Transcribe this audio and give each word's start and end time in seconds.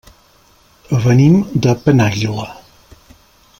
Venim 1.03 1.37
de 1.67 1.75
Penàguila. 1.85 2.49